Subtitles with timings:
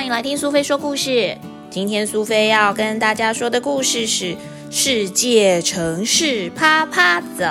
[0.00, 1.36] 欢迎来听苏菲说故事。
[1.68, 4.34] 今天苏菲要跟大家说的故事是
[4.70, 7.44] 《世界城市啪啪走》。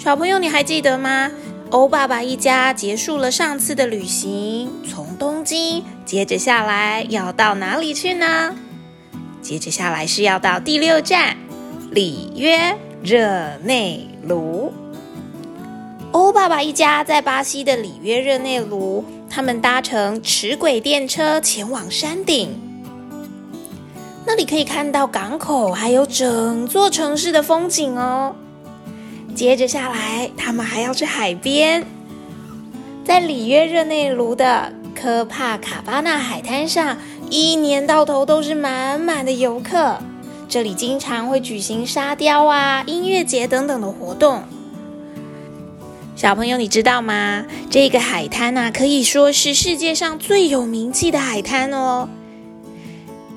[0.00, 1.30] 小朋友，你还记得吗？
[1.70, 8.56] 欧爸爸一家结束了上次的旅行，从东京接着下来要到哪里去呢？
[9.40, 11.36] 接着下来是要到第六站
[11.92, 14.72] 里约热内卢。
[16.10, 22.58] 欧爸爸一家在巴西的里约热内卢，他们搭乘齿轨电车前往山顶，
[24.26, 28.34] 那里可以看到港口，还有整座城市的风景哦。
[29.34, 31.86] 接着下来，他们还要去海边，
[33.04, 36.96] 在里约热内卢的科帕卡巴纳海滩上，
[37.30, 39.98] 一年到头都是满满的游客。
[40.48, 44.42] 这里经常会举行沙雕啊、音乐节等等的活动。
[46.18, 47.44] 小朋友，你知道吗？
[47.70, 52.08] 这个海滩呐，可以说是世界上最有名气的海滩哦。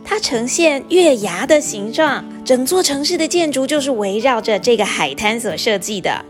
[0.03, 6.25] 它呈现月牙的形状，整座城市的建筑就是围绕着这个海滩所设计的。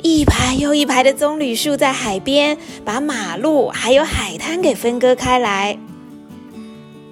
[0.00, 5.76] 一排又一排的棕榈树在海边，把马路还有海滩给分割开来。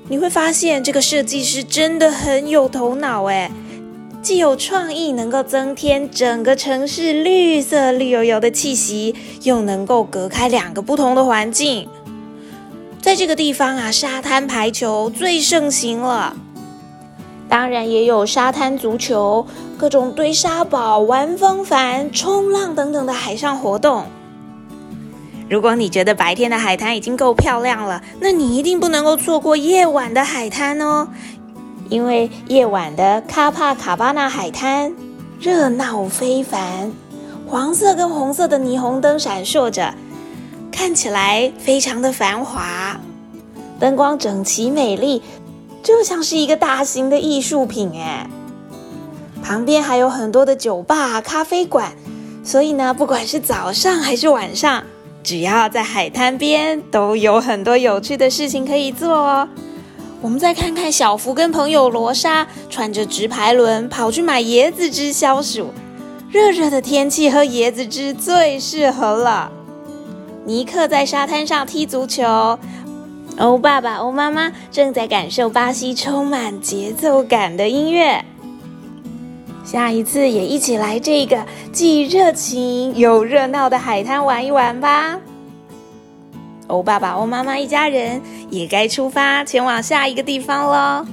[0.09, 3.51] 你会发现，这个设计师真的很有头脑哎。
[4.23, 11.89] 既有创意，能够增添整个城市绿色绿油油的气息，又能够隔开两个不同的环境。
[13.01, 16.37] 在这个地方啊，沙滩排球最盛行了，
[17.49, 19.47] 当然也有沙滩足球、
[19.79, 24.05] 各种堆沙堡、玩风帆、冲浪等等的海上活动。
[25.49, 31.09] 如果你觉得白天的海滩已经够漂亮了，那你一定不能够错过夜晚的海滩哦。
[31.91, 34.95] 因为夜晚的卡帕卡巴纳海滩
[35.41, 36.93] 热闹非凡，
[37.49, 39.93] 黄色跟红色的霓虹灯闪烁着，
[40.71, 42.99] 看起来非常的繁华，
[43.81, 45.21] 灯光整齐美丽，
[45.83, 48.31] 就像是一个大型的艺术品哎。
[49.43, 51.93] 旁边还有很多的酒吧、咖啡馆，
[52.45, 54.85] 所以呢，不管是早上还是晚上，
[55.25, 59.49] 只要在海滩边，都有很多有趣的事情可以做哦。
[60.23, 65.73] 我们再看看小福跟朋友罗莎穿着直排轮跑去买椰子汁消暑。
[66.31, 69.51] 热热的天气喝椰子汁最适合了。
[70.45, 72.59] 尼克在沙滩上踢足球。
[73.39, 78.23] 欧爸爸、欧妈妈正在感受巴西充满节奏感的音乐。
[79.65, 85.19] 下一次也一起来这个既热情又热闹的海滩玩一玩吧。
[86.71, 91.07] 欧爸爸、欧妈妈一家人也该出发前往下一个地方喽。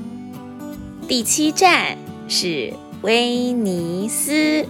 [1.07, 1.97] 第七站
[2.28, 4.66] 是威尼斯，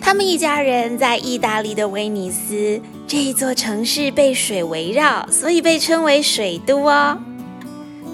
[0.00, 7.18] 他们一家人在意大利的威尼斯这座城市被水围绕，所以被称为水都哦。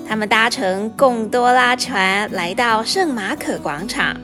[0.08, 4.16] 他们搭乘贡多拉船来到圣马可广场，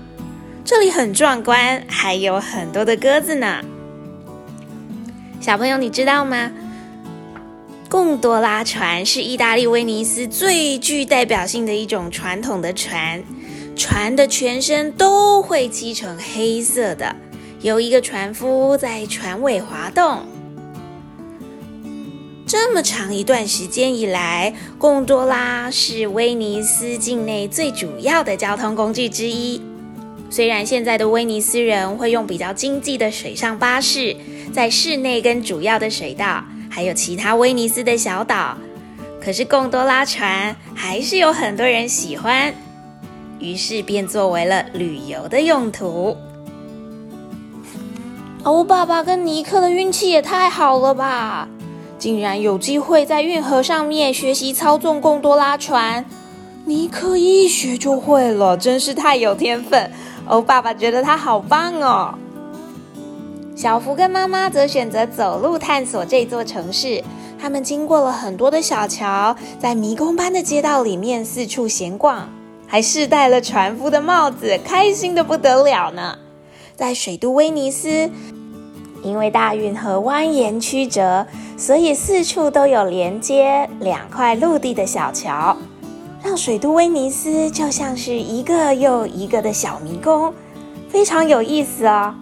[0.65, 3.63] 这里很壮观，还有很多的鸽子呢。
[5.45, 6.51] 小朋友，你知道吗？
[7.91, 13.23] 贡多拉船是意大利威尼斯最具代表性的一种传统的船，
[13.77, 17.15] 船的全身都会漆成黑色的，
[17.61, 20.23] 由一个船夫在船尾滑动。
[22.47, 29.61] 这么长一段时间以来，贡多拉是威尼斯境内最主要的交通工具之一。
[30.31, 34.17] 虽然现在的威尼斯人会用比较经济的水上巴士。
[34.55, 38.57] 在室内跟主要的水道，还有其他威尼斯的小岛，
[39.21, 42.55] 可是贡多拉船还是有很多人喜欢，
[43.41, 46.17] 于是便作为了旅游的用途。
[48.45, 51.49] 欧爸爸跟尼克的运气也太好了吧，
[51.99, 56.05] 竟然有机会在运河上面学习操纵贡多拉船。
[56.65, 59.91] 尼克一学就会了，真是太有天分。
[60.27, 62.17] 欧爸爸觉得他好棒哦。
[63.55, 67.03] 小福跟妈妈则选择走路探索这座城市。
[67.41, 72.29] 他们经过了很多的小桥，在迷宫般的街道里面四处闲逛，
[72.67, 76.19] 还试戴了船夫的帽子，开心的不得了呢。
[76.75, 78.11] 在水都威尼斯，
[79.05, 85.57] 因为大运河蜿蜒曲折，所以四处都有连接两块陆地的小桥，
[86.25, 90.33] 让水都威尼斯就像是一个又一个的小迷宫，
[90.89, 92.15] 非常有意思哦。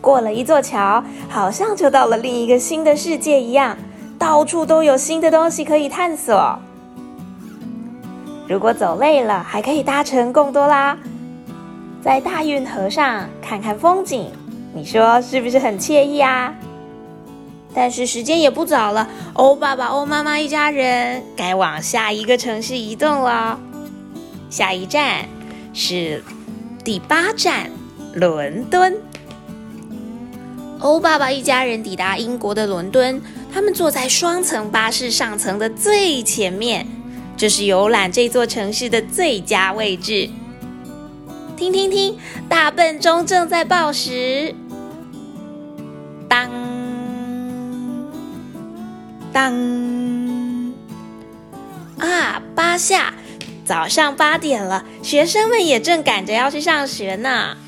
[0.00, 3.76] 过了一座桥，好像就到了另一个新的世界一样，
[4.18, 6.58] 到处都有新的东西可以探索。
[8.48, 10.96] 如果走累了，还可以搭乘贡多拉，
[12.02, 14.30] 在大运河上看看风景，
[14.74, 16.52] 你说是不是很惬意啊？
[17.72, 23.56] 但是时间也不早了，欧爸爸、欧妈妈一家人该往下一个城市移动了。
[24.48, 25.24] 下一站
[25.72, 26.24] 是
[26.82, 27.70] 第八站，
[28.14, 28.92] 伦敦。
[30.80, 33.20] 欧爸爸一家人抵达英国的伦敦，
[33.52, 36.86] 他们坐在双层巴士上层的最前面，
[37.36, 40.30] 这是游览这座城市的最佳位置。
[41.54, 42.16] 听听听，
[42.48, 44.54] 大笨钟正在报时，
[46.26, 46.50] 当
[49.30, 49.54] 当
[51.98, 53.12] 啊，八下，
[53.66, 57.58] 早上八点了，学生们也正赶着要去上学呢。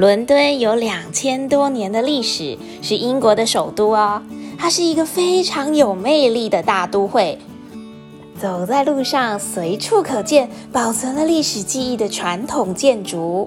[0.00, 4.22] 伦敦有两千多年的历史，是英国的首都哦，
[4.56, 7.38] 它是一个非常有魅力的大都会。
[8.40, 13.46] 走在路上，随处可见保存了历史记忆的传统建筑。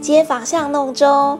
[0.00, 1.38] 街坊巷弄中，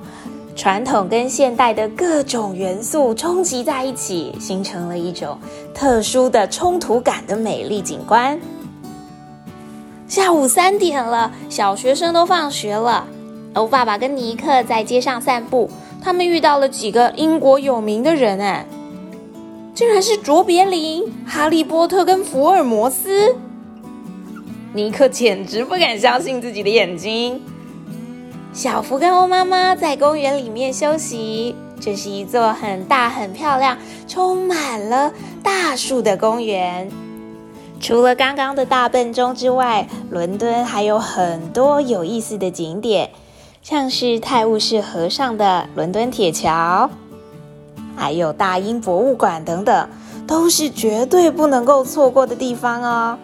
[0.54, 5.36] 传统跟现代的各种元素冲击在一起，形成了一种
[5.74, 8.38] 特殊的冲突感的美丽景观。
[10.06, 13.04] 下午三点了，小学生都放学了。
[13.58, 15.68] 欧爸爸跟尼克在街上散步，
[16.00, 18.64] 他们遇到了几个英国有名的人，哎。
[19.74, 23.36] 竟然是卓别林、哈利波特跟福尔摩斯，
[24.72, 27.40] 尼克简直不敢相信自己的眼睛。
[28.52, 33.78] 小福跟欧妈妈在公园里面休息，这是一座很大、很漂亮、
[34.08, 35.12] 充满了
[35.44, 36.90] 大树的公园。
[37.80, 43.10] 除了刚刚的大笨钟之外，伦敦还有很多有意思的景点，
[43.70, 46.88] 像是泰晤士河上的伦敦铁桥。
[47.94, 49.88] 还有大英博物馆等等，
[50.26, 53.18] 都是绝对不能够错过的地方哦。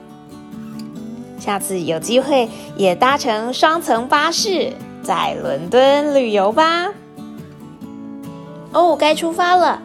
[1.38, 6.92] 下次有机会也搭乘双层巴士在伦敦旅游吧。
[8.74, 9.80] 哦，该出发了。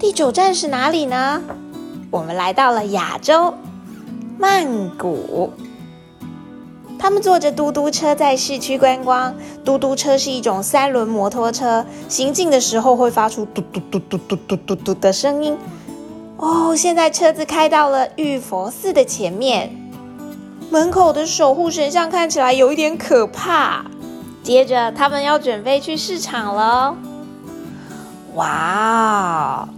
[0.00, 1.40] 第九站是哪里呢？
[2.10, 3.54] 我们来到了亚洲，
[4.36, 4.66] 曼
[4.98, 5.52] 谷。
[6.98, 9.34] 他们坐着嘟嘟车在市区观光。
[9.64, 15.56] 嘟嘟车是一种三轮摩托车，行进的时候会发出嘟嘟嘟嘟嘟嘟嘟嘟的声音。
[16.36, 19.74] 哦，现在车子开到了玉佛寺的前面，
[20.70, 23.84] 门口的守护神像看起来有一点可怕。
[24.42, 26.96] 接着，他们要准备去市场了。
[28.34, 29.68] 哇，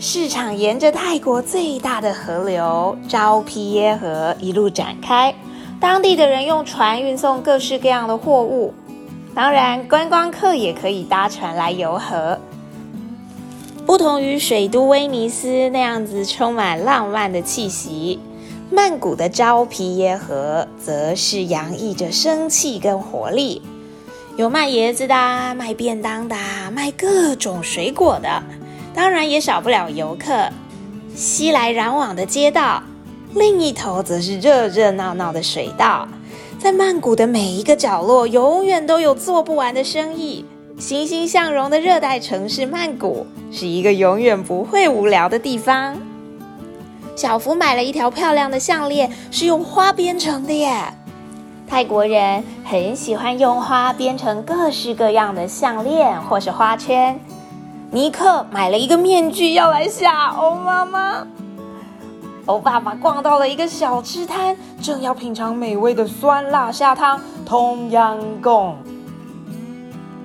[0.00, 5.34] 市场沿着泰国最大的河流昭披耶河一路展开。
[5.80, 8.74] 当地的人用船运送各式各样的货物，
[9.32, 12.38] 当然，观光客也可以搭船来游河。
[13.86, 18.18] 不同于水都威尼斯那样子充满浪漫的气息，
[18.70, 23.62] 曼谷的昭披耶河则是洋溢着生气跟活力。
[24.36, 25.14] 有卖椰子的，
[25.54, 26.36] 卖便当的，
[26.72, 28.42] 卖各种水果的，
[28.92, 30.48] 当然也少不了游客，
[31.14, 32.82] 熙来攘往的街道。
[33.38, 36.08] 另一头则是热热闹闹的水道，
[36.58, 40.44] 在曼谷的每一个角落，永远都有做不完的生意。
[40.78, 45.96] 欣欣向荣的热带城市曼谷，是一个永远不会无聊的地方。
[47.16, 50.94] 小福买了一条漂亮的项链，是用花编成的耶。
[51.66, 57.18] 泰国人很喜欢用花编成各式各样的项链或是花圈。
[57.90, 61.26] 尼克买了一个面具，要来吓欧妈妈。
[62.48, 68.74] 欧爸爸逛到了一个小吃摊，正要品尝美味的酸辣虾汤通阳贡。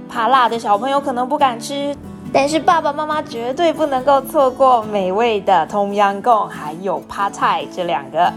[0.08, 1.94] 怕辣的小朋友可能不敢吃，
[2.32, 8.32] 但是爸爸妈妈绝对不能够错过美味的通阳贡，还有趴菜这两个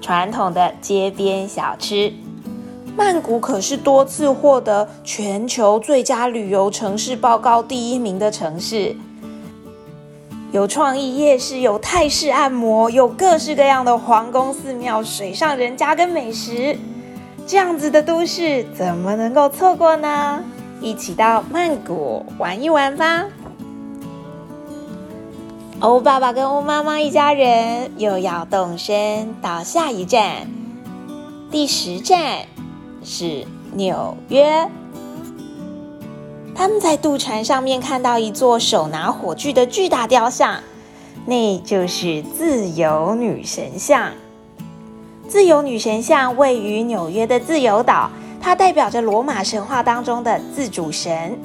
[0.00, 2.12] 传统的街边小吃。
[2.96, 8.94] 曼谷可是多次获得全球最佳旅游城市报告第一名的城市。
[10.52, 16.76] 有创意夜市，有泰式按摩，有各式各样的皇宫、寺庙、水上人家跟美食，
[17.46, 20.44] 这样子的都市怎么能够错过呢？
[20.82, 23.24] 一起到曼谷玩一玩吧！
[25.80, 30.46] 欧爸爸跟欧妈妈一家人又要动身到下一站，
[31.50, 32.40] 第十站
[33.02, 34.68] 是纽约。
[36.54, 40.60] 他们在渡船上面看到一座手拿火炬的巨大雕像，
[41.26, 44.12] 那就是自由女神像。
[45.28, 51.38] 自由女神像位于纽约的自由岛，它代表着罗马神话当中的自主神。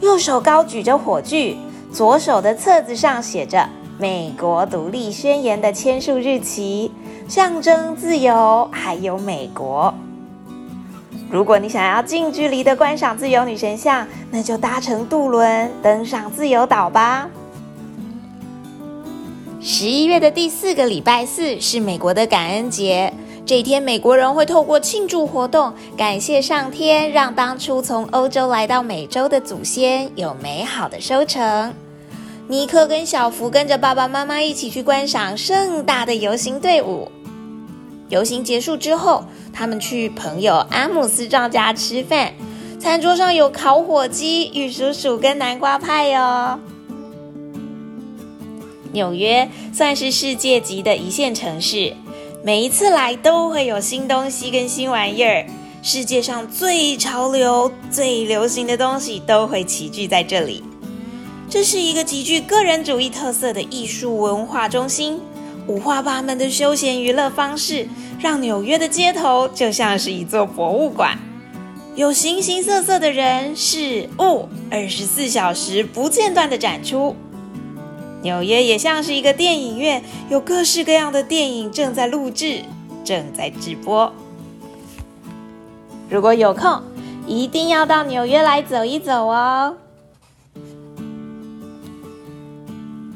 [0.00, 1.56] 右手高举着火炬，
[1.92, 6.90] 左手的册子上写着美国独立宣言的签署日期，
[7.28, 9.92] 象征自由还有美国。
[11.32, 17.26] 如果你想要近距离的观赏自由女神像，那就搭乘渡轮登上自由岛吧。
[19.58, 23.10] 十一月的第四个礼拜四是美国的感恩节，
[23.46, 31.72] 这一天美国人会透过庆祝活动，感谢上天让当初从欧洲来到美洲的祖先有美好的收成。
[32.46, 37.10] 尼克跟小福跟着爸爸妈妈一起去观赏盛大的游行队伍。
[38.12, 42.34] 游行结束之后，他们去朋友阿姆斯壮家吃饭，
[42.78, 46.58] 餐桌上有烤火鸡、玉蜀黍跟南瓜派哟。
[48.92, 51.94] 纽约算是世界级的一线城市，
[52.44, 55.46] 每一次来都会有新东西跟新玩意儿。
[55.82, 60.62] 世界上最潮流、最流行的东西都会齐聚在这里。
[61.48, 65.18] 这是一个极具个人主义特色的艺术文化中心，
[65.66, 67.88] 五花八门的休闲娱乐方式。
[68.20, 71.18] 让纽约的街头就像是一座博物馆，
[71.96, 77.16] 有形形色色的人事物，二十四小时不间断的展出。
[78.22, 82.62] 纽约也像是一个电影院，有各式各样的电影正在录制，
[83.02, 84.12] 正在直播。
[86.08, 86.80] 如果有空，
[87.26, 89.74] 一定要到纽约来走一走哦。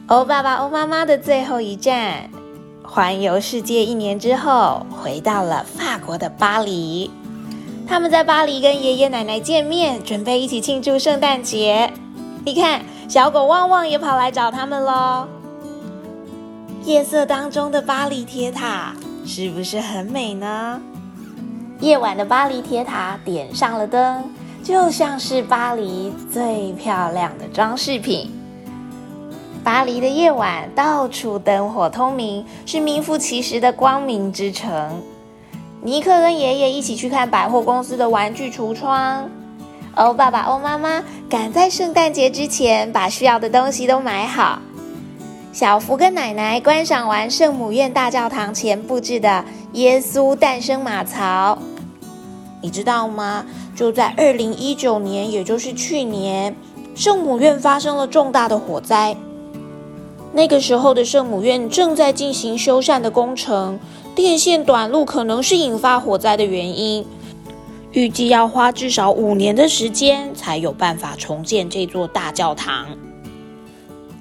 [0.09, 2.31] 欧爸爸、欧妈妈的最后一站。
[2.85, 7.11] 环游世界一年之后，回到了法国的巴黎。
[7.89, 11.93] 他们在巴黎跟爷爷奶奶见面，准备一起庆祝圣诞节。
[12.45, 15.27] 你看，小狗旺旺也跑来找他们喽。
[16.85, 18.95] 夜色当中的巴黎铁塔
[19.25, 20.81] 是不是很美呢？
[21.81, 24.23] 夜晚的巴黎铁塔点上了灯，
[24.63, 28.31] 就像是巴黎最漂亮的装饰品。
[29.67, 35.03] 巴黎的夜晚到处灯火通明，是名副其实的光明之城。
[35.83, 39.29] 尼克跟爷爷一起去看百货公司的玩具橱窗。
[39.97, 44.63] 欧爸爸、欧妈妈赶在圣诞节之前把需要的东西都买好。
[45.53, 51.59] 小福跟奶奶观赏完圣母院大教堂前布置的耶稣诞生马槽。
[52.63, 53.45] 你知道吗？
[53.75, 56.55] 就在二零一九年，也就是去年，
[56.95, 59.17] 圣母院发生了重大的火灾。
[60.37, 63.81] 那个时候的圣母院正在进行修缮的工程，
[64.15, 67.07] 电线短路可能是引发火灾的原因。
[67.93, 72.89] 预计要花至少五年的时间才有办法重建这座大教堂。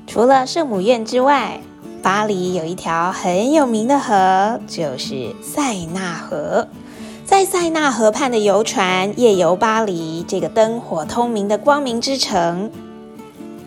[0.07, 1.59] 除了圣母院之外，
[2.01, 6.69] 巴黎有一条很有名的河，就是塞纳河。
[7.25, 12.71] 在塞纳河畔的游船夜游巴黎，这个灯火通明的光明之城。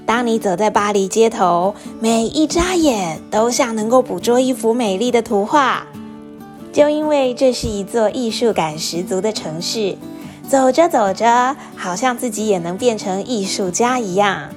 [0.09, 5.87] 当你走在巴黎街头，每一眨眼都像能够捕捉一幅美丽的图画。
[6.73, 9.99] 就因为这是一座艺术感十足的城市，
[10.49, 14.49] 走着走着，好像自己也能变成艺术家一样。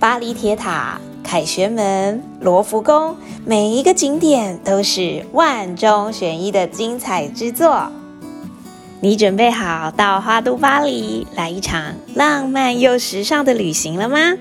[0.00, 7.92] 巴黎铁塔、凯旋门、罗浮宫，每一个景点都是万中选一的精彩之作。
[9.00, 14.36] 你准备好到花都巴黎来一场浪漫又时尚的旅行了吗？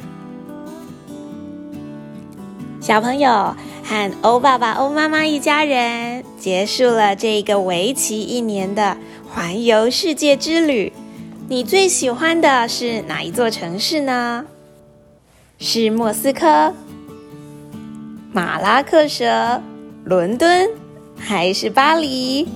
[2.81, 8.97] 小朋友和欧爸爸、欧妈妈一家人结束了这个为期一年的
[9.29, 10.91] 环游世界之旅。
[11.49, 14.45] 你最喜欢的是哪一座城市呢？
[15.59, 16.73] 是莫斯科、
[18.31, 19.61] 马拉克什、
[20.03, 20.69] 伦敦，
[21.17, 22.47] 还是巴黎？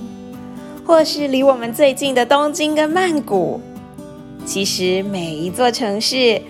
[0.84, 3.60] 或是离我们最近的东京跟曼谷，
[4.44, 6.42] 其实每一座城市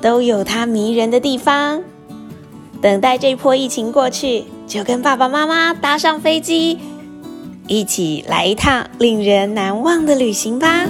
[0.00, 1.82] 都有它迷人的地方。
[2.80, 6.78] 等待这波疫情过去，就跟爸爸妈妈搭上飞机，
[7.66, 10.86] 一起来一趟令人难忘的旅行吧。